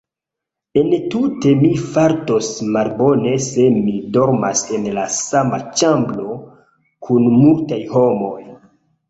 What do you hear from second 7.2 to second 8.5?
multaj homoj.